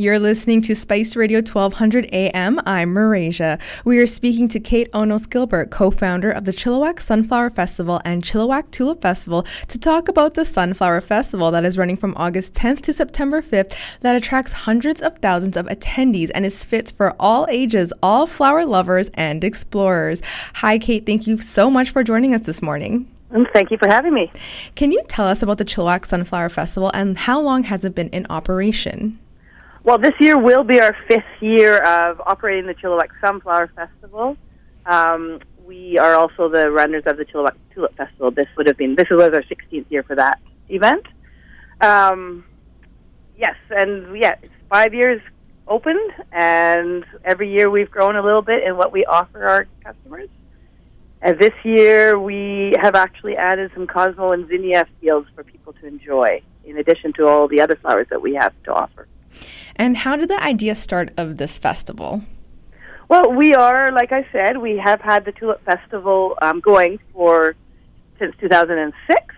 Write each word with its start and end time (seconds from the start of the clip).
You're 0.00 0.18
listening 0.18 0.62
to 0.62 0.74
Spice 0.74 1.14
Radio 1.14 1.40
1200 1.40 2.08
AM. 2.10 2.58
I'm 2.64 2.94
Marasia. 2.94 3.60
We 3.84 3.98
are 3.98 4.06
speaking 4.06 4.48
to 4.48 4.58
Kate 4.58 4.90
Onos 4.92 5.28
Gilbert, 5.28 5.70
co 5.70 5.90
founder 5.90 6.30
of 6.30 6.46
the 6.46 6.54
Chilliwack 6.54 7.02
Sunflower 7.02 7.50
Festival 7.50 8.00
and 8.02 8.22
Chilliwack 8.22 8.70
Tulip 8.70 9.02
Festival, 9.02 9.44
to 9.68 9.78
talk 9.78 10.08
about 10.08 10.32
the 10.32 10.46
Sunflower 10.46 11.02
Festival 11.02 11.50
that 11.50 11.66
is 11.66 11.76
running 11.76 11.98
from 11.98 12.14
August 12.16 12.54
10th 12.54 12.80
to 12.80 12.94
September 12.94 13.42
5th, 13.42 13.76
that 14.00 14.16
attracts 14.16 14.52
hundreds 14.52 15.02
of 15.02 15.18
thousands 15.18 15.54
of 15.54 15.66
attendees 15.66 16.30
and 16.34 16.46
is 16.46 16.64
fit 16.64 16.94
for 16.96 17.14
all 17.20 17.46
ages, 17.50 17.92
all 18.02 18.26
flower 18.26 18.64
lovers, 18.64 19.10
and 19.12 19.44
explorers. 19.44 20.22
Hi, 20.54 20.78
Kate. 20.78 21.04
Thank 21.04 21.26
you 21.26 21.36
so 21.42 21.70
much 21.70 21.90
for 21.90 22.02
joining 22.02 22.34
us 22.34 22.40
this 22.40 22.62
morning. 22.62 23.06
Mm, 23.32 23.44
thank 23.52 23.70
you 23.70 23.76
for 23.76 23.88
having 23.88 24.14
me. 24.14 24.32
Can 24.76 24.92
you 24.92 25.02
tell 25.08 25.26
us 25.26 25.42
about 25.42 25.58
the 25.58 25.64
Chilliwack 25.66 26.06
Sunflower 26.06 26.48
Festival 26.48 26.90
and 26.94 27.18
how 27.18 27.38
long 27.38 27.64
has 27.64 27.84
it 27.84 27.94
been 27.94 28.08
in 28.08 28.26
operation? 28.30 29.18
Well, 29.82 29.96
this 29.96 30.12
year 30.20 30.36
will 30.36 30.62
be 30.62 30.78
our 30.78 30.94
fifth 31.08 31.24
year 31.40 31.78
of 31.78 32.20
operating 32.26 32.66
the 32.66 32.74
Chilliwack 32.74 33.08
Sunflower 33.22 33.70
Festival. 33.74 34.36
Um, 34.84 35.40
we 35.64 35.96
are 35.96 36.16
also 36.16 36.50
the 36.50 36.70
runners 36.70 37.04
of 37.06 37.16
the 37.16 37.24
Chilliwack 37.24 37.56
Tulip 37.74 37.96
Festival. 37.96 38.30
This 38.30 38.46
would 38.58 38.66
have 38.66 38.76
been 38.76 38.94
this 38.94 39.08
was 39.08 39.32
our 39.32 39.42
16th 39.42 39.86
year 39.88 40.02
for 40.02 40.16
that 40.16 40.38
event. 40.68 41.06
Um, 41.80 42.44
yes, 43.38 43.56
and 43.70 44.14
yeah, 44.18 44.34
it's 44.42 44.52
five 44.68 44.92
years 44.92 45.22
opened, 45.66 46.12
and 46.30 47.06
every 47.24 47.50
year 47.50 47.70
we've 47.70 47.90
grown 47.90 48.16
a 48.16 48.22
little 48.22 48.42
bit 48.42 48.62
in 48.62 48.76
what 48.76 48.92
we 48.92 49.06
offer 49.06 49.46
our 49.46 49.66
customers. 49.82 50.28
And 51.22 51.38
this 51.38 51.54
year 51.64 52.18
we 52.18 52.74
have 52.82 52.94
actually 52.94 53.36
added 53.36 53.70
some 53.72 53.86
Cosmo 53.86 54.32
and 54.32 54.46
Zinnia 54.46 54.86
fields 55.00 55.28
for 55.34 55.42
people 55.42 55.72
to 55.74 55.86
enjoy, 55.86 56.42
in 56.64 56.76
addition 56.76 57.14
to 57.14 57.26
all 57.26 57.48
the 57.48 57.62
other 57.62 57.76
flowers 57.76 58.08
that 58.10 58.20
we 58.20 58.34
have 58.34 58.52
to 58.64 58.74
offer. 58.74 59.06
And 59.76 59.96
how 59.96 60.16
did 60.16 60.28
the 60.28 60.42
idea 60.42 60.74
start 60.74 61.12
of 61.16 61.36
this 61.36 61.58
festival? 61.58 62.22
Well, 63.08 63.32
we 63.32 63.54
are, 63.54 63.90
like 63.90 64.12
I 64.12 64.24
said, 64.30 64.58
we 64.58 64.76
have 64.76 65.00
had 65.00 65.24
the 65.24 65.32
Tulip 65.32 65.64
Festival 65.64 66.36
um, 66.40 66.60
going 66.60 67.00
for 67.12 67.56
since 68.20 68.36
2006, 68.40 69.34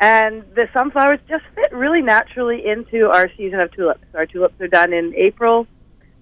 and 0.00 0.44
the 0.54 0.68
sunflowers 0.74 1.18
just 1.28 1.44
fit 1.54 1.72
really 1.72 2.02
naturally 2.02 2.66
into 2.66 3.08
our 3.08 3.30
season 3.36 3.60
of 3.60 3.72
tulips. 3.72 4.04
Our 4.14 4.26
tulips 4.26 4.60
are 4.60 4.68
done 4.68 4.92
in 4.92 5.14
April. 5.16 5.66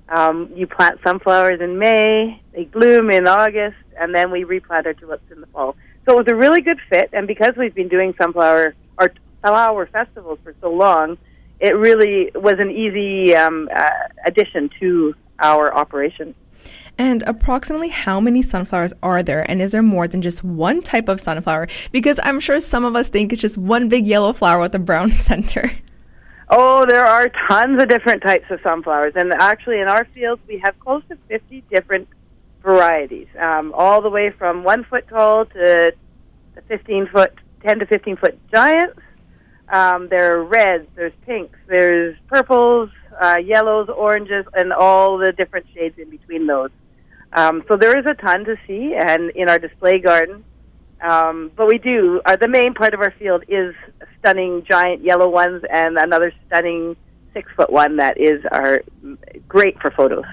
Um, 0.08 0.52
you 0.54 0.68
plant 0.68 1.00
sunflowers 1.02 1.60
in 1.60 1.76
May, 1.78 2.40
they 2.52 2.64
bloom 2.64 3.10
in 3.10 3.26
August, 3.26 3.76
and 3.98 4.14
then 4.14 4.30
we 4.30 4.44
replant 4.44 4.86
our 4.86 4.94
tulips 4.94 5.28
in 5.32 5.40
the 5.40 5.48
fall. 5.48 5.74
So 6.04 6.12
it 6.12 6.16
was 6.18 6.28
a 6.28 6.36
really 6.36 6.60
good 6.60 6.78
fit, 6.88 7.10
and 7.12 7.26
because 7.26 7.56
we've 7.56 7.74
been 7.74 7.88
doing 7.88 8.14
sunflower 8.16 8.76
or 8.98 9.12
flower 9.40 9.86
festivals 9.86 10.38
for 10.44 10.54
so 10.60 10.70
long, 10.70 11.18
it 11.60 11.76
really 11.76 12.30
was 12.34 12.54
an 12.58 12.70
easy 12.70 13.34
um, 13.34 13.68
uh, 13.74 13.90
addition 14.24 14.70
to 14.80 15.14
our 15.38 15.74
operation. 15.74 16.34
And 16.98 17.22
approximately 17.26 17.88
how 17.88 18.20
many 18.20 18.42
sunflowers 18.42 18.92
are 19.02 19.22
there? 19.22 19.48
And 19.50 19.60
is 19.60 19.72
there 19.72 19.82
more 19.82 20.08
than 20.08 20.22
just 20.22 20.42
one 20.42 20.82
type 20.82 21.08
of 21.08 21.20
sunflower? 21.20 21.68
Because 21.92 22.18
I'm 22.22 22.40
sure 22.40 22.60
some 22.60 22.84
of 22.84 22.96
us 22.96 23.08
think 23.08 23.32
it's 23.32 23.42
just 23.42 23.58
one 23.58 23.88
big 23.88 24.06
yellow 24.06 24.32
flower 24.32 24.60
with 24.60 24.74
a 24.74 24.78
brown 24.78 25.12
center. 25.28 25.70
Oh, 26.48 26.86
there 26.86 27.04
are 27.04 27.30
tons 27.48 27.82
of 27.82 27.88
different 27.88 28.22
types 28.22 28.46
of 28.50 28.60
sunflowers. 28.62 29.12
And 29.16 29.32
actually, 29.32 29.80
in 29.80 29.88
our 29.88 30.06
fields, 30.14 30.40
we 30.46 30.58
have 30.64 30.78
close 30.80 31.02
to 31.08 31.18
50 31.28 31.64
different 31.70 32.08
varieties, 32.62 33.28
um, 33.38 33.72
all 33.74 34.00
the 34.00 34.10
way 34.10 34.30
from 34.30 34.64
one 34.64 34.84
foot 34.84 35.06
tall 35.08 35.44
to 35.46 35.92
the 36.54 36.62
15 36.62 37.08
foot, 37.08 37.32
10 37.62 37.80
to 37.80 37.86
15 37.86 38.16
foot 38.16 38.38
giants 38.50 39.00
um, 39.68 40.08
there 40.08 40.36
are 40.36 40.44
reds, 40.44 40.86
there's 40.94 41.12
pinks, 41.24 41.58
there's 41.66 42.16
purples, 42.28 42.90
uh, 43.20 43.38
yellows, 43.42 43.88
oranges, 43.88 44.44
and 44.54 44.72
all 44.72 45.18
the 45.18 45.32
different 45.32 45.66
shades 45.74 45.98
in 45.98 46.10
between 46.10 46.46
those. 46.46 46.70
Um, 47.32 47.64
so 47.68 47.76
there 47.76 47.98
is 47.98 48.06
a 48.06 48.14
ton 48.14 48.44
to 48.44 48.56
see, 48.66 48.94
and 48.94 49.30
in 49.30 49.48
our 49.48 49.58
display 49.58 49.98
garden. 49.98 50.44
Um, 51.00 51.50
but 51.56 51.66
we 51.66 51.78
do, 51.78 52.20
uh, 52.24 52.36
the 52.36 52.48
main 52.48 52.72
part 52.74 52.94
of 52.94 53.00
our 53.00 53.10
field 53.12 53.44
is 53.48 53.74
stunning 54.18 54.64
giant 54.64 55.02
yellow 55.02 55.28
ones 55.28 55.62
and 55.70 55.98
another 55.98 56.32
stunning 56.46 56.96
six 57.34 57.52
foot 57.54 57.70
one 57.70 57.96
that 57.96 58.18
is 58.18 58.42
our 58.50 58.82
great 59.46 59.78
for 59.80 59.90
photos. 59.90 60.24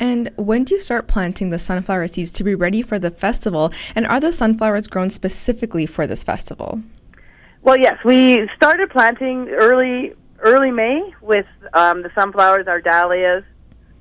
And 0.00 0.32
when 0.36 0.64
do 0.64 0.74
you 0.74 0.80
start 0.80 1.06
planting 1.06 1.50
the 1.50 1.60
sunflower 1.60 2.08
seeds 2.08 2.32
to 2.32 2.42
be 2.42 2.56
ready 2.56 2.82
for 2.82 2.98
the 2.98 3.10
festival? 3.10 3.72
And 3.94 4.04
are 4.06 4.18
the 4.18 4.32
sunflowers 4.32 4.88
grown 4.88 5.10
specifically 5.10 5.86
for 5.86 6.08
this 6.08 6.24
festival? 6.24 6.82
Well, 7.64 7.78
yes, 7.78 7.96
we 8.04 8.48
started 8.56 8.90
planting 8.90 9.48
early 9.50 10.14
early 10.40 10.72
May 10.72 11.14
with 11.20 11.46
um, 11.72 12.02
the 12.02 12.10
sunflowers, 12.12 12.66
our 12.66 12.80
dahlias, 12.80 13.44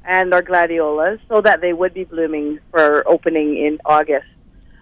and 0.04 0.34
our 0.34 0.42
gladiolas, 0.42 1.20
so 1.30 1.42
that 1.42 1.62
they 1.62 1.72
would 1.72 1.94
be 1.94 2.04
blooming 2.04 2.60
for 2.72 3.08
opening 3.08 3.64
in 3.64 3.78
August. 3.86 4.26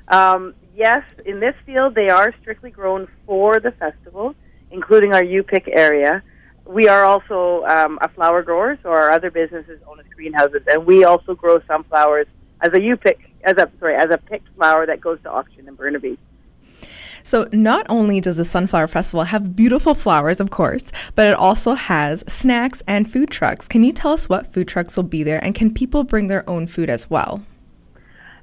Um, 0.08 0.56
yes, 0.74 1.04
in 1.26 1.42
this 1.42 1.56
field, 1.66 1.94
they 1.94 2.08
are 2.08 2.34
strictly 2.40 2.72
grown 2.72 3.10
for 3.26 3.60
the 3.60 3.72
festival, 3.72 4.34
including 4.72 5.14
our 5.14 5.26
U-pick 5.26 5.68
area. 5.68 6.24
We 6.66 6.88
are 6.88 7.04
also 7.04 7.66
um, 7.66 8.00
a 8.02 8.08
flower 8.08 8.44
grower, 8.44 8.80
so 8.82 8.92
our 8.92 9.12
other 9.12 9.30
businesses 9.30 9.82
Onos 9.90 10.10
greenhouses, 10.16 10.62
and 10.68 10.86
we 10.86 11.04
also 11.04 11.36
grow 11.36 11.60
sunflowers 11.68 12.28
as 12.62 12.72
a 12.74 12.80
U-pick, 12.80 13.30
as 13.44 13.58
a 13.58 13.70
sorry, 13.78 13.96
as 13.96 14.10
a 14.10 14.18
picked 14.18 14.48
flower 14.56 14.86
that 14.86 15.02
goes 15.02 15.22
to 15.24 15.30
auction 15.30 15.68
in 15.68 15.76
Burnaby. 15.76 16.18
So, 17.24 17.47
not 17.52 17.85
only 17.90 18.22
does 18.22 18.38
the 18.38 18.46
Sunflower 18.46 18.88
Festival 18.88 19.24
have 19.25 19.56
beautiful 19.56 19.94
flowers, 19.94 20.40
of 20.40 20.50
course, 20.50 20.91
but 21.16 21.28
it 21.28 21.34
also 21.34 21.74
has 21.74 22.24
snacks 22.28 22.81
and 22.88 23.12
food 23.12 23.30
trucks. 23.30 23.68
Can 23.68 23.84
you 23.84 23.91
tell 23.91 24.12
us 24.12 24.30
what 24.30 24.53
food 24.53 24.68
trucks 24.68 24.96
will 24.96 25.03
be 25.03 25.24
there, 25.24 25.44
and 25.44 25.53
can 25.53 25.74
people 25.74 26.03
bring 26.03 26.28
their 26.28 26.50
own 26.50 26.68
food 26.68 26.90
as 26.90 27.09
well? 27.09 27.44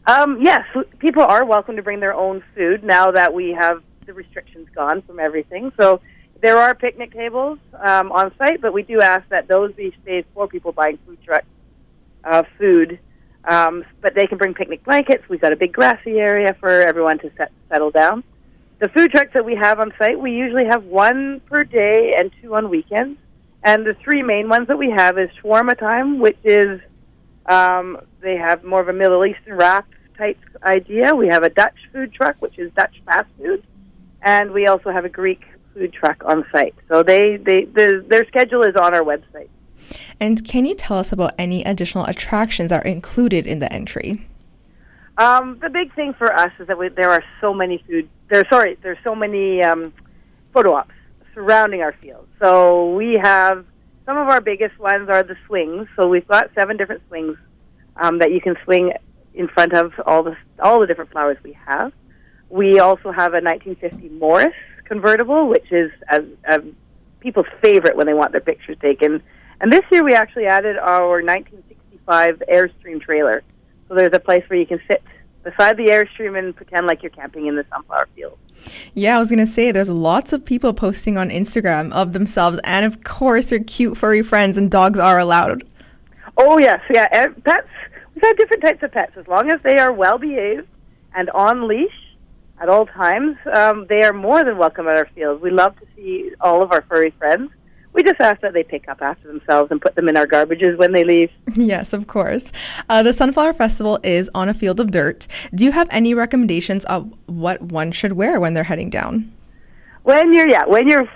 Um, 0.07 0.41
yes, 0.41 0.65
people 0.99 1.23
are 1.23 1.45
welcome 1.45 1.77
to 1.77 1.83
bring 1.83 2.01
their 2.01 2.15
own 2.15 2.43
food 2.55 2.85
now 2.85 3.11
that 3.11 3.33
we 3.33 3.51
have 3.51 3.83
the 4.07 4.13
restrictions 4.13 4.69
gone 4.75 5.03
from 5.03 5.19
everything. 5.19 5.73
So, 5.79 6.01
there 6.43 6.59
are 6.59 6.75
picnic 6.75 7.13
tables 7.13 7.59
um, 7.81 8.13
on 8.13 8.33
site, 8.37 8.61
but 8.61 8.73
we 8.73 8.83
do 8.83 9.01
ask 9.01 9.27
that 9.31 9.49
those 9.49 9.73
be 9.73 9.97
saved 10.05 10.27
for 10.35 10.47
people 10.47 10.71
buying 10.73 10.99
food 11.07 11.19
truck 11.25 11.45
uh, 12.25 12.43
food. 12.59 12.99
Um, 13.45 13.85
but 14.01 14.15
they 14.15 14.27
can 14.27 14.39
bring 14.39 14.55
picnic 14.55 14.85
blankets. 14.85 15.23
We've 15.29 15.41
got 15.41 15.53
a 15.53 15.57
big 15.57 15.73
grassy 15.73 16.19
area 16.19 16.55
for 16.59 16.69
everyone 16.69 17.21
to 17.21 17.31
set, 17.37 17.53
settle 17.69 17.93
down 17.93 18.25
the 18.79 18.89
food 18.91 19.11
trucks 19.11 19.33
that 19.35 19.45
we 19.45 19.55
have 19.55 19.81
on 19.81 19.93
site, 19.99 20.19
we 20.19 20.33
usually 20.33 20.67
have 20.67 20.85
one 20.85 21.41
per 21.47 21.65
day 21.65 22.15
and 22.17 22.31
two 22.43 22.55
on 22.55 22.69
weekends. 22.69 23.19
And 23.63 23.85
the 23.85 23.95
three 23.95 24.23
main 24.23 24.49
ones 24.49 24.69
that 24.69 24.79
we 24.79 24.91
have 24.91 25.19
is 25.19 25.31
shawarma 25.43 25.79
time, 25.79 26.19
which 26.19 26.39
is 26.45 26.81
um, 27.47 27.99
they 28.21 28.37
have 28.37 28.65
more 28.65 28.81
of 28.81 28.89
a 28.89 28.93
Middle 28.93 29.25
Eastern 29.25 29.57
wrap 29.57 29.89
type 30.17 30.39
idea. 30.63 31.15
We 31.15 31.29
have 31.29 31.43
a 31.43 31.51
Dutch 31.51 31.77
food 31.93 32.13
truck, 32.13 32.37
which 32.41 32.59
is 32.59 32.71
Dutch 32.75 33.03
fast 33.05 33.29
food, 33.39 33.65
and 34.23 34.53
we 34.53 34.67
also 34.67 34.91
have 34.91 35.05
a 35.05 35.09
Greek 35.09 35.45
food 35.75 35.93
truck 35.93 36.23
on 36.25 36.45
site. 36.53 36.75
So 36.89 37.03
they, 37.03 37.39
they 37.39 37.65
the, 37.65 38.05
their 38.09 38.27
schedule 38.27 38.63
is 38.63 38.77
on 38.77 38.95
our 38.95 39.03
website. 39.03 39.49
And 40.21 40.45
can 40.47 40.65
you 40.65 40.75
tell 40.75 40.99
us 40.99 41.13
about 41.13 41.35
any 41.39 41.65
additional 41.65 42.05
attractions 42.07 42.71
that 42.71 42.85
are 42.85 42.89
included 42.89 43.47
in 43.47 43.59
the 43.59 43.73
entry? 43.73 44.27
Um, 45.19 45.59
the 45.61 45.71
big 45.71 45.95
thing 45.95 46.15
for 46.15 46.33
us 46.33 46.53
is 46.59 46.67
that 46.67 46.79
we, 46.79 46.89
there 46.89 47.11
are 47.11 47.25
so 47.41 47.55
many 47.55 47.83
food. 47.87 48.09
There, 48.29 48.45
sorry, 48.51 48.77
there's 48.83 48.99
so 49.03 49.15
many 49.15 49.63
um, 49.63 49.93
photo 50.53 50.75
ops 50.75 50.95
surrounding 51.35 51.83
our 51.83 51.93
field. 52.01 52.27
So 52.41 52.95
we 52.95 53.15
have 53.15 53.65
some 54.05 54.19
of 54.19 54.29
our 54.29 54.41
biggest 54.41 54.79
ones 54.79 55.09
are 55.09 55.23
the 55.23 55.37
swings. 55.47 55.89
So 55.97 56.09
we've 56.09 56.27
got 56.29 56.51
seven 56.55 56.77
different 56.77 57.03
swings 57.09 57.37
um, 57.97 58.19
that 58.19 58.31
you 58.31 58.41
can 58.41 58.57
swing 58.65 58.93
in 59.35 59.49
front 59.49 59.73
of 59.75 59.93
all 60.07 60.23
the 60.23 60.37
all 60.63 60.81
the 60.81 60.87
different 60.87 61.11
flowers 61.13 61.37
we 61.43 61.53
have. 61.67 61.93
We 62.49 62.79
also 62.79 63.11
have 63.11 63.35
a 63.35 63.41
1950 63.41 64.09
Morris 64.19 64.55
convertible, 64.85 65.49
which 65.49 65.71
is 65.73 65.91
a, 66.11 66.23
a 66.49 66.63
people's 67.21 67.47
favorite 67.61 67.97
when 67.97 68.07
they 68.07 68.15
want 68.15 68.33
their 68.33 68.41
pictures 68.41 68.77
taken. 68.81 69.23
And 69.61 69.73
this 69.73 69.83
year 69.91 70.05
we 70.05 70.15
actually 70.15 70.47
added 70.47 70.77
our 70.77 71.23
1965 71.23 72.43
Airstream 72.51 73.01
trailer. 73.01 73.43
So 73.89 73.95
there's 73.95 74.13
a 74.13 74.21
place 74.21 74.45
where 74.49 74.59
you 74.59 74.67
can 74.67 74.81
sit 74.89 75.03
beside 75.45 75.77
the 75.77 75.87
Airstream 75.87 76.39
and 76.39 76.55
pretend 76.55 76.87
like 76.87 77.03
you're 77.03 77.11
camping 77.11 77.47
in 77.47 77.57
the 77.57 77.65
sunflower 77.71 78.09
field. 78.15 78.39
Yeah, 78.95 79.17
I 79.17 79.19
was 79.19 79.29
going 79.29 79.39
to 79.39 79.47
say 79.47 79.71
there's 79.71 79.89
lots 79.89 80.33
of 80.33 80.45
people 80.45 80.75
posting 80.75 81.17
on 81.17 81.31
Instagram 81.31 81.93
of 81.93 82.13
themselves, 82.13 82.59
and 82.65 82.85
of 82.85 83.05
course, 83.05 83.47
their 83.47 83.61
cute 83.61 83.97
furry 83.97 84.23
friends, 84.23 84.57
and 84.57 84.71
dogs 84.71 84.99
are 84.99 85.19
allowed. 85.19 85.65
Oh, 86.37 86.59
yes. 86.59 86.81
Yeah, 86.91 87.29
pets. 87.45 87.69
We've 88.15 88.23
got 88.23 88.37
different 88.37 88.63
types 88.63 88.83
of 88.83 88.93
pets. 88.93 89.13
As 89.17 89.29
long 89.29 89.53
as 89.53 89.61
they 89.63 89.79
are 89.79 89.93
well 89.93 90.19
behaved 90.19 90.67
and 91.15 91.31
on 91.31 91.69
leash 91.69 91.93
at 92.61 92.69
all 92.69 92.87
times, 92.87 93.37
um, 93.55 93.87
they 93.89 94.03
are 94.03 94.13
more 94.13 94.43
than 94.43 94.59
welcome 94.59 94.89
at 94.89 94.97
our 94.97 95.09
field. 95.15 95.43
We 95.43 95.51
love 95.51 95.79
to 95.79 95.87
see 95.95 96.33
all 96.41 96.63
of 96.63 96.73
our 96.73 96.83
furry 96.83 97.11
friends 97.19 97.51
we 97.97 98.03
just 98.03 98.21
ask 98.21 98.43
that 98.43 98.53
they 98.53 98.63
pick 98.63 98.89
up 98.89 99.01
after 99.01 99.27
themselves 99.27 99.71
and 99.71 99.81
put 99.81 99.95
them 99.95 100.07
in 100.07 100.19
our 100.19 100.27
garbages 100.27 100.77
when 100.77 100.93
they 100.93 101.03
leave. 101.03 101.31
Yes, 101.57 101.95
of 101.95 102.07
course. 102.07 102.53
Uh, 102.89 103.03
the 103.03 103.15
Sunflower 103.15 103.55
Festival 103.55 103.99
is 104.05 104.31
on 104.35 104.49
a 104.49 104.55
field 104.55 104.79
of 104.79 104.91
dirt. 104.91 105.27
Do 105.55 105.65
you 105.65 105.73
have 105.73 105.89
any 105.91 106.13
recommendations 106.13 106.85
of 106.85 107.13
what 107.25 107.63
one 107.63 107.91
should 107.93 108.13
wear 108.13 108.39
when 108.39 108.53
they're 108.53 108.65
heading 108.65 108.91
down? 108.91 109.33
When 110.03 110.35
you're 110.35 110.49
yeah, 110.49 110.67
when 110.67 110.87
you're 110.87 111.09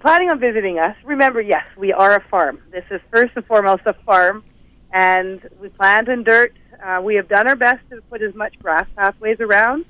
planning 0.00 0.30
on 0.30 0.38
visiting 0.38 0.78
us, 0.78 0.94
remember, 1.02 1.40
yes, 1.40 1.64
we 1.76 1.92
are 1.92 2.14
a 2.14 2.20
farm. 2.28 2.60
This 2.70 2.84
is 2.90 3.00
first 3.10 3.32
and 3.34 3.44
foremost 3.46 3.82
a 3.86 3.94
farm, 4.04 4.44
and 4.92 5.48
we 5.60 5.70
plant 5.70 6.08
in 6.08 6.22
dirt. 6.22 6.54
Uh, 6.84 7.00
we 7.02 7.14
have 7.14 7.28
done 7.28 7.48
our 7.48 7.56
best 7.56 7.80
to 7.90 8.02
put 8.02 8.22
as 8.22 8.34
much 8.34 8.58
grass 8.58 8.86
pathways 8.94 9.40
around, 9.40 9.86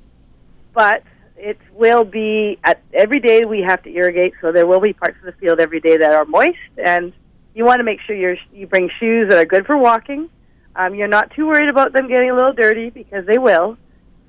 but 0.72 1.02
it 1.40 1.58
will 1.72 2.04
be 2.04 2.58
at 2.64 2.82
every 2.92 3.20
day 3.20 3.44
we 3.44 3.60
have 3.62 3.82
to 3.84 3.90
irrigate, 3.90 4.34
so 4.40 4.52
there 4.52 4.66
will 4.66 4.81
be 4.81 4.92
parts 4.92 5.16
of 5.19 5.25
the 5.25 5.32
field 5.32 5.58
every 5.58 5.81
day 5.81 5.96
that 5.96 6.12
are 6.12 6.25
moist, 6.25 6.58
and 6.76 7.12
you 7.54 7.64
want 7.64 7.81
to 7.81 7.84
make 7.84 8.00
sure 8.02 8.14
you 8.14 8.37
you 8.52 8.66
bring 8.66 8.90
shoes 9.00 9.28
that 9.31 9.38
are 9.38 9.44
good 9.44 9.66
for 9.66 9.76
walking. 9.76 10.28
Um, 10.76 10.94
you're 10.94 11.08
not 11.08 11.31
too 11.32 11.46
worried 11.46 11.69
about 11.69 11.92
them 11.92 12.08
getting 12.08 12.31
a 12.31 12.34
little 12.34 12.52
dirty 12.52 12.90
because 12.90 13.26
they 13.26 13.38
will, 13.38 13.76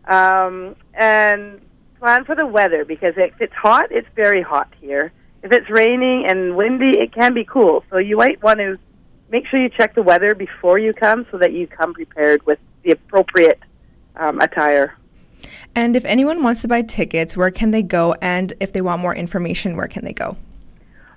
um, 0.06 0.76
and 0.94 1.62
plan 2.00 2.26
for 2.26 2.36
the 2.36 2.48
weather 2.48 2.84
because 2.84 3.14
if 3.18 3.40
it's 3.40 3.54
hot, 3.54 3.92
it's 3.92 4.08
very 4.16 4.42
hot 4.42 4.74
here. 4.80 5.12
If 5.44 5.52
it's 5.52 5.70
raining 5.70 6.26
and 6.28 6.56
windy, 6.56 6.98
it 7.00 7.14
can 7.14 7.34
be 7.34 7.44
cool. 7.44 7.84
So 7.90 7.98
you 7.98 8.18
might 8.18 8.42
want 8.42 8.60
to 8.60 8.80
make 9.30 9.48
sure 9.48 9.60
you 9.62 9.70
check 9.70 9.96
the 9.96 10.02
weather 10.02 10.34
before 10.34 10.80
you 10.80 10.94
come 10.94 11.26
so 11.32 11.38
that 11.38 11.54
you 11.54 11.68
come 11.68 11.94
prepared 11.94 12.46
with 12.46 12.60
the 12.84 12.92
appropriate 12.92 13.60
um, 14.16 14.40
attire. 14.40 14.98
And 15.76 15.96
if 15.96 16.06
anyone 16.06 16.44
wants 16.44 16.62
to 16.62 16.68
buy 16.68 16.82
tickets, 16.82 17.38
where 17.38 17.52
can 17.52 17.72
they 17.72 17.84
go? 17.84 18.16
And 18.22 18.54
if 18.60 18.74
they 18.74 18.82
want 18.82 19.02
more 19.02 19.16
information, 19.16 19.76
where 19.76 19.88
can 19.88 20.04
they 20.06 20.14
go? 20.14 20.38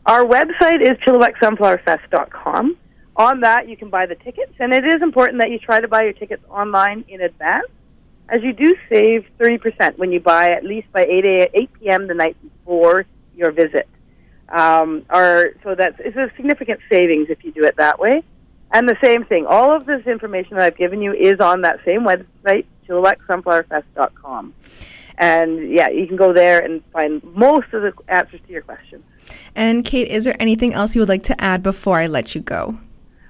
Our 0.06 0.24
website 0.24 0.82
is 0.82 0.98
chilliwacksunflowerfest.com. 0.98 2.76
On 3.16 3.40
that, 3.40 3.68
you 3.68 3.76
can 3.76 3.90
buy 3.90 4.06
the 4.06 4.16
tickets, 4.16 4.52
and 4.58 4.72
it 4.72 4.84
is 4.84 5.00
important 5.00 5.40
that 5.40 5.50
you 5.50 5.58
try 5.58 5.80
to 5.80 5.86
buy 5.86 6.02
your 6.02 6.12
tickets 6.12 6.42
online 6.50 7.04
in 7.08 7.20
advance, 7.20 7.68
as 8.28 8.42
you 8.42 8.52
do 8.52 8.74
save 8.88 9.24
30% 9.38 9.98
when 9.98 10.10
you 10.10 10.18
buy 10.18 10.50
at 10.50 10.64
least 10.64 10.90
by 10.92 11.04
8, 11.04 11.24
a, 11.24 11.58
8 11.58 11.70
p.m. 11.74 12.06
the 12.08 12.14
night 12.14 12.36
before 12.42 13.06
your 13.36 13.52
visit. 13.52 13.88
Um, 14.48 15.04
so 15.10 15.74
that's 15.76 15.96
it's 16.00 16.16
a 16.16 16.30
significant 16.36 16.80
savings 16.90 17.28
if 17.30 17.44
you 17.44 17.52
do 17.52 17.64
it 17.64 17.76
that 17.76 17.98
way. 17.98 18.22
And 18.72 18.88
the 18.88 18.96
same 19.02 19.24
thing, 19.24 19.46
all 19.46 19.74
of 19.74 19.86
this 19.86 20.04
information 20.06 20.56
that 20.56 20.64
I've 20.64 20.76
given 20.76 21.00
you 21.00 21.12
is 21.12 21.38
on 21.40 21.62
that 21.62 21.78
same 21.84 22.00
website, 22.00 22.66
chilliwacksunflowerfest.com. 22.88 24.54
And 25.16 25.70
yeah, 25.70 25.88
you 25.88 26.06
can 26.06 26.16
go 26.16 26.32
there 26.32 26.60
and 26.60 26.82
find 26.92 27.22
most 27.34 27.72
of 27.72 27.82
the 27.82 27.92
answers 28.08 28.40
to 28.46 28.52
your 28.52 28.62
questions. 28.62 29.04
And 29.54 29.84
Kate, 29.84 30.08
is 30.08 30.24
there 30.24 30.36
anything 30.40 30.74
else 30.74 30.94
you 30.94 31.00
would 31.00 31.08
like 31.08 31.22
to 31.24 31.40
add 31.40 31.62
before 31.62 31.98
I 31.98 32.06
let 32.06 32.34
you 32.34 32.40
go? 32.40 32.78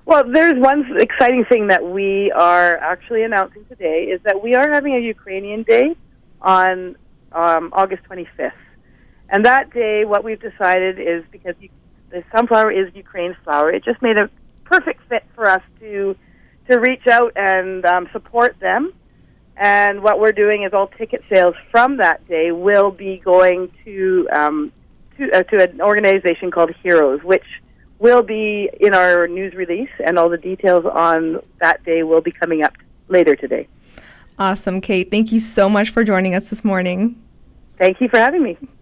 Well, 0.07 0.25
there's 0.31 0.59
one 0.59 0.85
exciting 0.99 1.45
thing 1.47 1.69
that 1.69 1.85
we 1.85 2.31
are 2.33 2.77
actually 2.77 3.23
announcing 3.23 3.65
today 3.67 4.05
is 4.05 4.21
that 4.25 4.43
we 4.43 4.55
are 4.55 4.71
having 4.71 4.95
a 4.95 4.99
Ukrainian 4.99 5.63
Day 5.63 5.97
on 6.43 6.97
um, 7.33 7.71
August 7.73 8.03
25th. 8.05 8.53
And 9.31 9.47
that 9.47 9.73
day, 9.73 10.05
what 10.05 10.23
we've 10.23 10.41
decided 10.41 10.99
is 10.99 11.25
because 11.31 11.55
you, 11.59 11.71
the 12.11 12.23
sunflower 12.35 12.71
is 12.71 12.95
Ukraine's 12.95 13.37
flower, 13.45 13.71
it 13.71 13.83
just 13.83 14.01
made 14.03 14.19
a 14.19 14.29
perfect 14.65 15.01
fit 15.09 15.25
for 15.35 15.49
us 15.49 15.63
to 15.81 16.17
to 16.71 16.79
reach 16.79 17.07
out 17.07 17.33
and 17.37 17.85
um, 17.85 18.09
support 18.13 18.59
them. 18.59 18.93
And 19.57 20.03
what 20.03 20.19
we're 20.19 20.33
doing 20.33 20.65
is 20.65 20.73
all 20.73 20.89
ticket 20.89 21.25
sales 21.29 21.55
from 21.71 21.99
that 21.99 22.27
day 22.29 22.51
will 22.51 22.91
be 22.91 23.19
going 23.19 23.71
to 23.85 24.29
um, 24.33 24.73
to, 25.19 25.31
uh, 25.33 25.43
to 25.45 25.71
an 25.71 25.81
organization 25.81 26.51
called 26.51 26.75
Heroes, 26.83 27.23
which 27.23 27.45
will 27.99 28.23
be 28.23 28.69
in 28.81 28.95
our 28.95 29.29
news 29.29 29.55
release, 29.55 29.91
and 30.05 30.19
all 30.19 30.29
the 30.29 30.39
details 30.39 30.85
on 30.85 31.41
that 31.61 31.85
day 31.85 32.03
will 32.03 32.21
be 32.21 32.33
coming 32.33 32.63
up 32.63 32.75
later 33.09 33.37
today. 33.37 33.69
Awesome, 34.39 34.81
Kate. 34.81 35.11
Thank 35.11 35.31
you 35.31 35.39
so 35.39 35.69
much 35.69 35.91
for 35.91 36.03
joining 36.03 36.35
us 36.35 36.51
this 36.51 36.65
morning. 36.65 37.23
Thank 37.79 38.01
you 38.01 38.09
for 38.09 38.19
having 38.19 38.43
me. 38.43 38.59